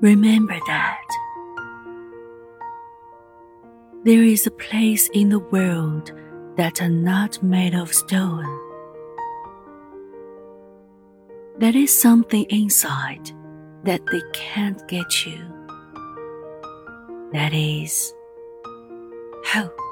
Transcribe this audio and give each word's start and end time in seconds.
Remember 0.00 0.58
that 0.66 1.08
there 4.04 4.22
is 4.22 4.46
a 4.46 4.50
place 4.50 5.08
in 5.14 5.30
the 5.30 5.38
world 5.38 6.12
that 6.56 6.82
are 6.82 6.88
not 6.90 7.42
made 7.42 7.74
of 7.74 7.94
stone. 7.94 8.46
There 11.58 11.74
is 11.74 11.98
something 11.98 12.44
inside 12.50 13.30
that 13.84 14.02
they 14.12 14.20
can't 14.34 14.86
get 14.86 15.24
you. 15.24 15.38
That 17.32 17.54
is 17.54 18.12
hope. 19.46 19.85